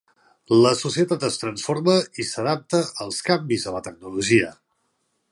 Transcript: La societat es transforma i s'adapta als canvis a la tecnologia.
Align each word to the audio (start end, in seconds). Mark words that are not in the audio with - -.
La 0.65 0.69
societat 0.77 1.25
es 1.27 1.35
transforma 1.41 1.97
i 2.23 2.25
s'adapta 2.29 2.79
als 3.05 3.19
canvis 3.27 3.67
a 3.69 3.75
la 3.75 3.83
tecnologia. 3.89 4.49